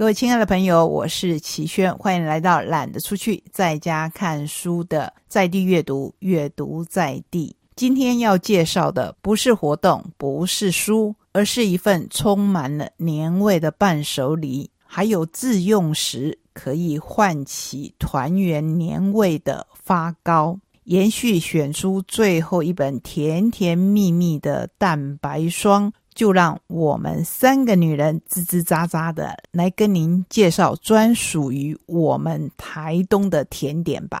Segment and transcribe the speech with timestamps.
[0.00, 7.54] 各位亲爱的朋友，我是齐轩，欢迎来到懒得出去，在家看书的在地阅读，阅读在地。
[7.76, 20.58] 今天要介绍的不是活动，不是书，而是一份充满了年味的伴手礼，还有自用时可以唤起团圆年味的发糕。
[20.84, 25.92] 延续选出最后一本甜甜蜜蜜的蛋白霜。
[26.14, 34.20] 就让我们三个女人吱吱喳喳的来跟您介绍专属于我们台东的甜点吧。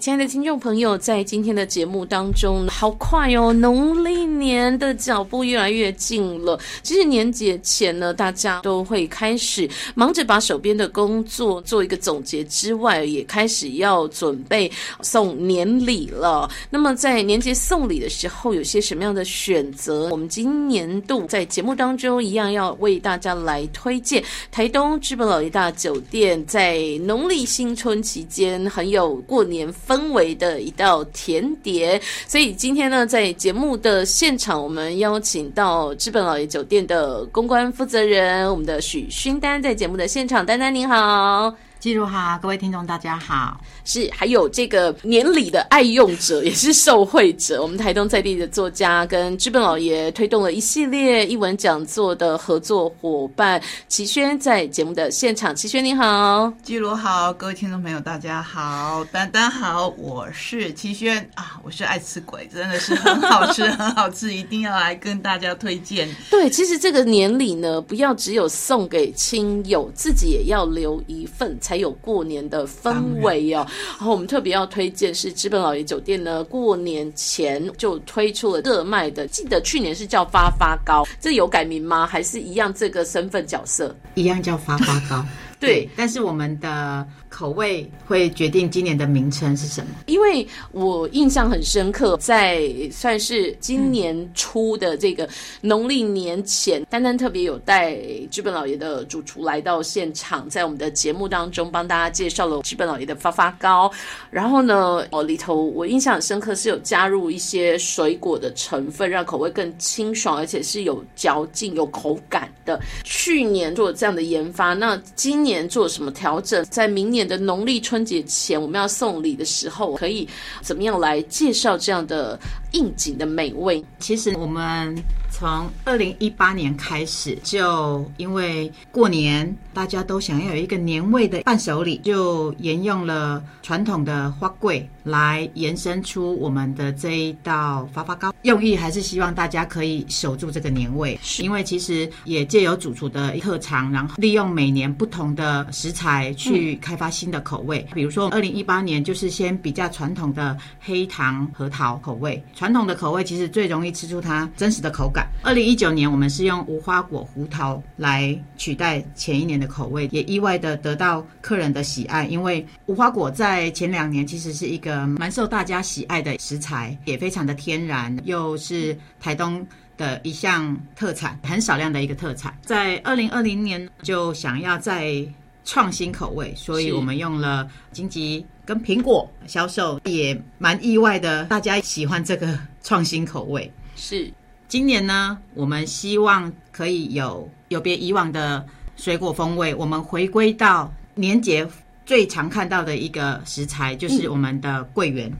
[0.00, 6.58] 亲爱的听众朋友，在今天的节目当中，好快哦，农历年的脚步越来越近了。
[6.82, 16.50] 其实年节前呢，大家都会开始忙着把手边的工作做一个总结之外，也开始要准备送年礼了。
[16.70, 20.08] 那么在年节送礼的时候，有些什么样的选择？
[20.08, 29.70] 我们今年度在节目当中一样要为大家来推荐台东知本老爷大酒店，在农历新春期间很有过年。
[29.90, 41.52] 氛围的一道甜点，所以今天呢，在节目的现场，我们邀请到资本老爷酒店的公关负责人，我们的许勋丹，在节目的现场，丹丹您好。
[41.80, 47.62] 记录哈，各位听众大家好，是还有这个年礼的爱用者，也是受惠者。
[47.62, 66.14] 我们台东在地的作家跟资本老爷推动了一系列译文讲座的合作伙伴齐轩，在节目的现场，齐轩你好，记录好，各位听众朋友大家好，丹丹好，我是齐轩啊，我是爱吃鬼，真的是很好吃，很好吃，一定要来跟大家推荐。
[66.30, 71.58] 对，其实这个年礼呢，不要只有送给亲友，自己也要留一份。
[71.70, 73.64] 才有过年的氛围哦。
[73.90, 82.04] 然后我们特别要推荐是资本老爷酒店呢，过年前就推出了热卖的，记得去年是叫发发糕，这有改名吗？
[82.04, 83.94] 还是一样这个身份角色？
[84.16, 85.24] 一样叫发发糕。
[85.60, 89.90] 对，但是我们的口味会决定今年的名称是什么。
[90.06, 95.28] 因为我印象很深刻，在算是今年初的这个
[95.60, 97.94] 农历年前，丹丹特别有带
[98.30, 103.92] 剧本老爷的主厨来到现场，在我们的节目当中帮大家介绍了剧本老爷的发发糕。
[104.30, 112.80] 然后呢，哦里头我印象很深刻是有加入一些水果的成分，让口味更清爽，而且是有嚼劲、有口感的。
[113.04, 115.49] 去年做这样的研发，那今年。
[115.50, 116.64] 年做什么调整？
[116.66, 120.28] 在明年的农历春节前，我们要送礼的时候，可以
[120.62, 122.38] 怎么样来介绍这样的
[122.72, 123.84] 应景的美味？
[123.98, 124.96] 其实我们。
[125.32, 138.32] 从二零一八年开始，就因为过年大家都想要有一个年味的伴手礼，就沿用了传统的花柜来延伸出我们的这一道发发糕。
[138.42, 147.86] 用意还是希望大家可以守住这个年味，因为其实也借由主厨的特长，然后利用每年不同的食材去开发新的口味。
[147.92, 155.28] 比如说二零一八年就是先比较传统的黑糖核桃口味，传统的口味其实最容易吃出它真实的口感。
[155.42, 162.26] 二零一九年，我们是用无花果胡桃来取代前一年的口味，也意外的得到客人的喜爱。
[162.26, 169.66] 因为无花果在前两年其实是一个蛮受大家喜爱的食材，也非常的天然，又是台东
[169.96, 172.56] 的一项特产，很少量的一个特产。
[172.62, 175.24] 在二零二零年就想要再
[175.64, 183.70] 创新口味，所以我们用了荆棘跟苹果销售，也蛮意外的，大家喜欢这个创新口味。
[183.94, 184.32] 是。
[184.68, 188.64] 今年呢，我们希望可以有有别以往的
[188.96, 189.74] 水果风味。
[189.74, 191.68] 我们回归到年节
[192.10, 195.32] 最常看到的一个食材，就是我们的桂圆。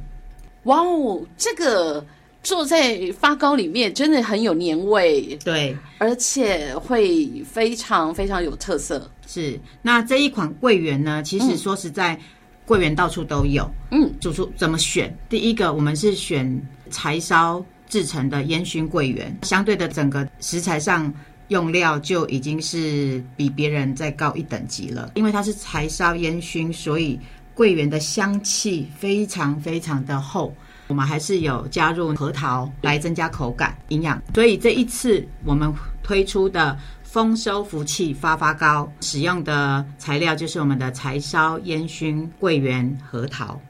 [0.66, 2.06] 哇哦，这个
[2.44, 9.10] 做在发糕里面真的很有年味，对，而且会非常非常有特色。
[9.26, 12.16] 是，那这一款桂圆呢，其实说实在，
[12.64, 13.68] 桂圆到处都有。
[13.90, 15.12] 嗯，主厨怎么选？
[15.28, 17.60] 第一个，我们是选柴烧。
[17.88, 21.12] 制成的烟熏桂圆，相对的整个食材上
[21.50, 25.12] 用料就已经是比别人再高一等级了。
[25.14, 27.20] 因为它是柴烧烟熏，所以
[27.54, 30.52] 桂圆的香气非常非常的厚。
[30.88, 34.20] 我们还是有加入核桃来增加口感、营养。
[34.34, 35.72] 所以这一次我们
[36.02, 43.60] 推出的丰收福气发发糕，使用的材料就是我们的柴烧烟熏桂圆核桃。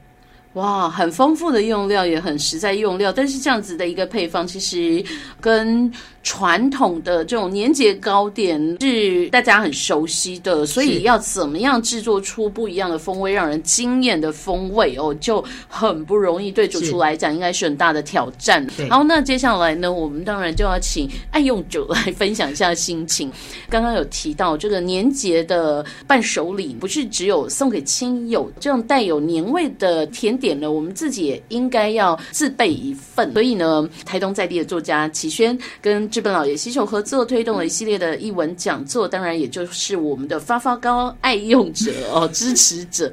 [0.53, 5.01] 哇，很丰富的用料，也很实在用料，但是这样子的一个配方，其实
[5.39, 5.89] 跟
[6.23, 16.51] 传统的这种年节糕点是大家很熟悉的，所以要怎么样制作出不一样的风味，让人惊艳的风味哦，就很不容易。
[16.51, 18.67] 对主厨来讲，应该是很大的挑战。
[18.89, 23.31] 好，那接下来呢，我们当然就要请爱用者来分享一下心情。
[23.69, 30.37] 刚刚有提到这个年节的伴手礼，不是只有送给亲友，这样带有年味的甜。
[30.41, 33.31] 点呢，我们自己也应该要自备一份。
[33.33, 39.07] 所以呢，台东在地的作家齐轩跟志本老爷携手合作，推动了一系列的译文讲座。
[39.07, 43.11] 当然，也就是我们的发发糕爱用者哦，支持者。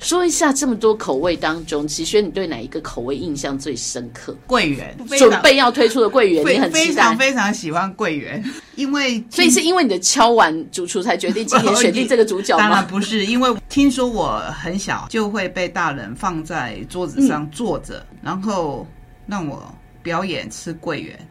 [0.00, 4.36] 说一下这么多口味当中，齐轩，你对哪一个口味印象最深刻？
[4.48, 8.44] 桂圆，准备要推出的桂圆，你很非常非常喜欢桂圆，
[8.74, 12.64] 因为所以是因为你的敲完主厨才决定今天 选定这个主角吗？
[12.64, 18.86] 当然不是，因为听说我很小就会被大人放在桌子上坐着，然后
[19.26, 21.28] 让我表演吃桂圆。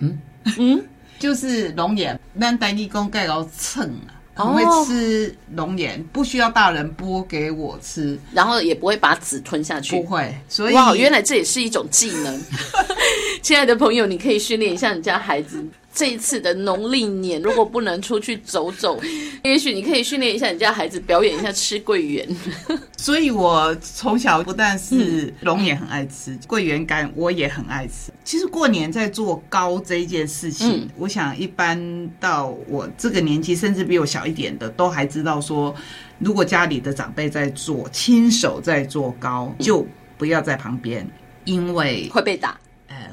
[0.00, 0.20] 嗯
[0.58, 0.84] 嗯，
[1.20, 3.88] 就是龙眼，让单立功盖到蹭
[4.34, 4.42] 啊。
[4.44, 9.94] 我会吃龙眼，不需要大人剥给我吃，然后也不会把籽吞下去。
[9.94, 12.42] 不会，所以哇，原来这也是一种技能。
[13.42, 15.64] 亲爱的朋友，你可以训练一下你家孩子。
[15.96, 19.00] 这一次的农历年，如果不能出去走走，
[19.42, 22.28] 也许你可以训练一下你家孩子，表演一下吃桂圆。
[22.98, 28.12] 所以我从小不但是龙也很爱吃，桂圆干我也很爱吃。
[28.22, 35.74] 其实过年在做糕这一件事情，我想一般到我这个年纪，甚至比我小一点的，都还知道说，
[36.18, 39.86] 如果家里的长辈在做，亲手在做糕，就
[40.18, 41.08] 不要在旁边，
[41.46, 42.60] 因为会被打。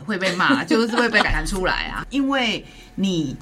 [0.06, 2.06] 会被骂， 就是会被赶出来啊！
[2.10, 3.36] 因为你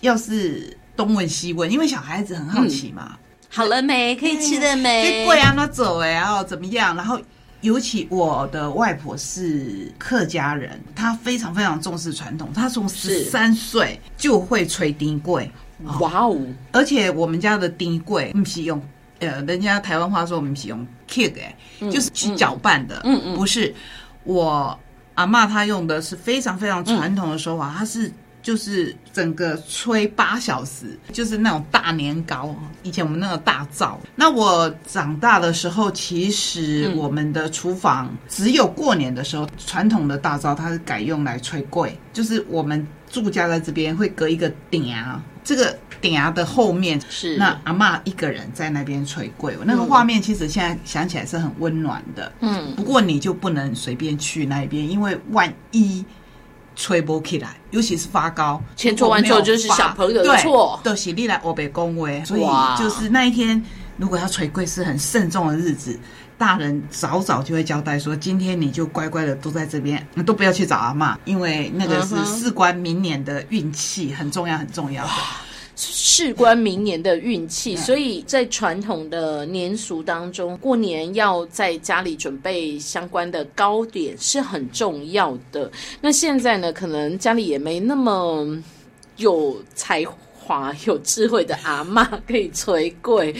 [0.00, 3.16] 要是东问西问，因为小孩子很好奇嘛。
[3.50, 4.14] 好了没？
[4.14, 5.24] 可以吃的没？
[5.24, 6.94] 贵啊，那走哎，然后怎么样？
[6.94, 7.18] 然后
[7.62, 15.50] 尤其我的外婆是客家人，她非常非常重视传统，她从十三岁就会吹丁柜。
[15.98, 16.36] 哇哦！
[16.72, 18.82] 而且我们家的丁柜不是用
[19.20, 21.56] 呃，人家台湾话说我们是用 kick 哎，
[21.90, 23.00] 就是去搅拌的。
[23.04, 23.74] 嗯嗯，不是
[24.24, 24.78] 我。
[25.18, 28.12] 阿妈她用的是非常非常传统的手法，她是
[28.48, 32.56] 就是整个吹八小时，就是那种大年糕。
[32.82, 34.00] 以前我们那个大灶。
[34.16, 45.78] 那我长大的时候，其实我们的厨房只有过年的时候，传统的大灶它是改用来吹柜，就是我们住家在这边会隔一个顶啊，这个。
[46.00, 52.32] 顶牙的后面是那阿妈一个人在那边吹柜，那个画面其实现在想起来是很温暖的。
[52.38, 56.04] 嗯，不过你就不能随便去那边，因为万一
[56.78, 60.78] 吹不起来，尤其是发高，千错万错就是小朋友的错。
[60.84, 62.46] 都是你来我被恭维，所以
[62.78, 63.60] 就是那一天
[63.96, 65.98] 如果要捶柜是很慎重的日子，
[66.38, 75.10] 大人早早就会交代说，今天你就乖乖的都在这边，都不要去找阿妈，因为那个是事关明年的运气，很重要很重要的。
[75.80, 85.70] 事关明年的运气，所以在传统的年俗当中，过年要在家里准备相关的糕点是很重要的。
[86.00, 88.60] 那现在呢，可能家里也没那么
[89.18, 93.32] 有才华、有智慧的阿妈可以捶柜，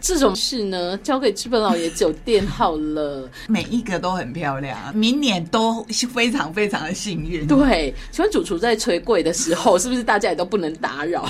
[0.00, 3.30] 这种事呢，交给资本老爷酒店好了。
[3.46, 7.46] 每一个都很漂亮，明年都非常非常的幸运。
[7.46, 11.28] 对，请问主厨在捶柜的时候，是不是大家也都不能打扰？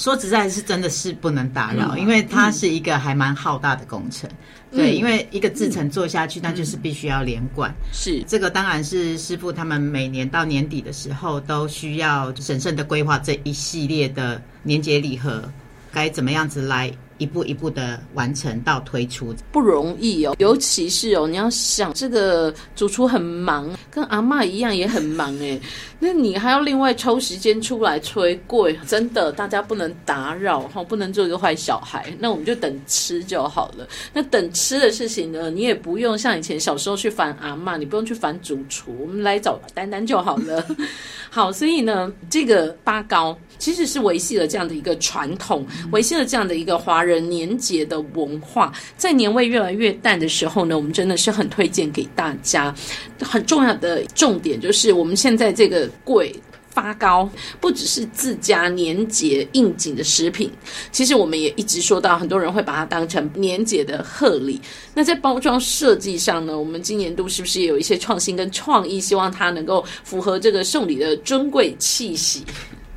[0.00, 4.30] 说实在，是真的是不能打扰，因为它是一个还蛮浩大的工程。
[4.70, 7.70] 对，因为一个制程做下去，那就是必须要连贯。
[7.92, 15.44] 是这个，当然是师傅他们每年到年底的时候，都需要审慎的规划这一系列的年节礼盒，
[15.92, 16.90] 该怎么样子来。
[17.20, 25.60] 一步一步的完成到推出不容易哦，尤其是哦，你要想这个主厨很忙，跟阿妈一样也很忙哎，
[26.00, 32.12] 那你还要另外抽时间出来催柜，真的大家不能打扰哈，不能做一个坏小孩。
[32.18, 33.86] 那我们就等吃就好了。
[34.14, 40.64] 那等吃的事情呢，你也不用像以前小时候去烦阿妈，你不用去烦主厨，我们来找丹丹就好了。
[41.28, 48.72] 好，所以呢，这个八糕其实是维系了这样的一个传统，维系了这样的一个华人人年节的文化。
[48.96, 52.74] 在年味越来越淡的时候呢，我们真的是很推荐给大家。
[53.20, 56.34] 很重要的重点就是，我们现在这个贵。
[56.72, 57.28] 发糕
[57.60, 60.48] 不只是自家年节应景的食品，
[60.92, 64.60] 其实我们也一直说到，很多人会把它当成年节的贺礼。
[64.94, 69.00] 那在包装设计上呢，我们今年度是不是也有一些创新跟创意？
[69.00, 72.44] 希望它能够符合这个送礼的尊贵气息。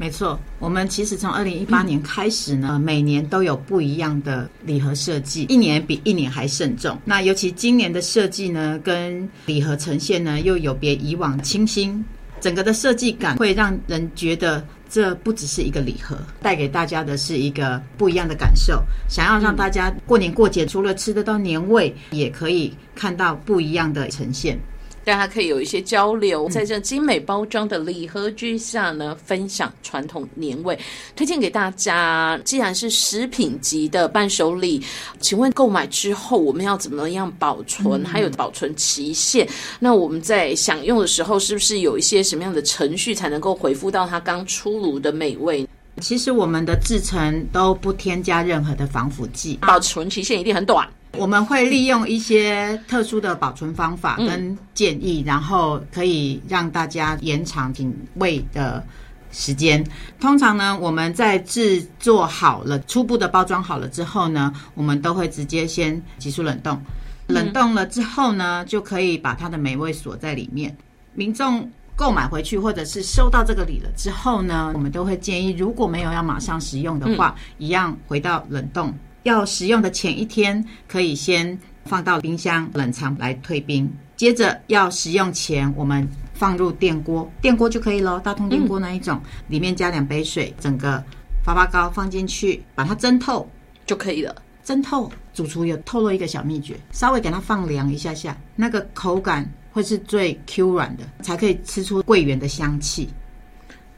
[0.03, 7.00] 没错，我们其实从二零一八年开始呢，每年都有不一样的礼盒设计，一年比一年还慎重。
[7.05, 12.03] 那尤其今年的设计呢，跟礼盒呈现呢，又有别以往清新，
[12.41, 18.83] 整个的设计感会让人觉得这不只是一个礼盒，带给大家的是一个不一样的感受。
[19.07, 24.60] 想要让大家过年过节除了吃得到年味，也可以看到不一样的呈现。
[25.05, 30.77] 大家可以有一些交流，在这精美包装的礼盒之下呢，分享传统年味，
[31.15, 32.39] 推荐给大家。
[32.45, 34.81] 既然是食品级的伴手礼，
[35.19, 38.03] 请问购买之后我们要怎么样保存？
[38.05, 39.48] 还有保存期限？
[39.79, 45.67] 那我们在享用的时候，是不是有一些什么样的程序才能够回复到它刚出炉的美味？
[46.01, 50.88] 其实我们的制成都不添加任何的防腐剂，保存期限一定很短。
[51.17, 58.84] 我们会利用一些特殊的保存方法跟建议，然后可以让大家延长品味的
[59.32, 59.84] 时间。
[60.20, 66.82] 通常呢，我们在制作好了、初步的包装好了之后呢，我们都会直接先急速冷冻。
[67.27, 70.75] 冷冻了之后呢，就可以把它的美味锁在里面。
[71.13, 78.91] 民众购买回去或者是收到这个礼了之后呢，我们都会建议，如果没有要马上食用的话，一样回到冷冻。
[79.24, 83.92] 要食用的前一天，可以先放到冰箱冷藏来退冰。
[84.15, 91.03] 接着要食用前，我们放入电锅，电锅就可以喽，大通电锅那一种，里面加两杯水，整个
[91.44, 93.50] 发发糕放进去，把它蒸透
[93.86, 94.36] 就可以了。
[94.63, 103.10] 蒸透，主厨有透露一个小秘诀，稍微给它放凉一下下，那个口感会是最 Q 软的，才可以吃出桂圆的香气。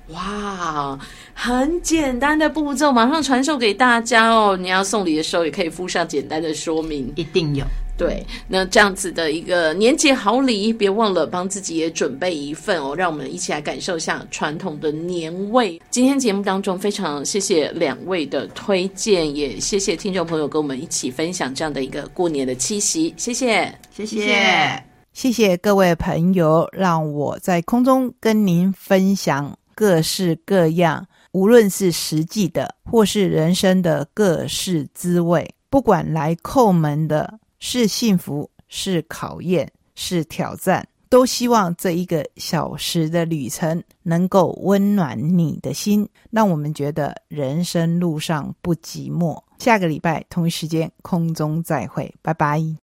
[0.09, 1.00] 哇，
[1.33, 4.55] 很简单的步骤，马上传授给大家哦！
[4.55, 7.65] 你要送礼的时候，也可以附上简单的说明，一定有。
[7.97, 15.81] 对，那这样子的一个年节好礼，别忘了帮自己也准备一份哦，让我们一起来感受一下传统的年味。
[15.89, 23.13] 今天节目当中，非常谢谢两位的推荐，也谢谢听众朋友跟我们一起分享这样的一个过年的气息。
[23.17, 24.83] 谢谢，谢谢，
[25.13, 29.57] 谢谢各位朋友，让我在空中跟您分享。
[29.75, 49.41] 各式各样，无论是实际的，或是人生的各式滋味，不管来叩门的是幸福，是考验，是挑战，都希望这一个小时的旅程能够温暖你的心，让我们觉得人生路上不寂寞。
[49.60, 52.84] 下个礼拜同一时间空中再会，拜拜。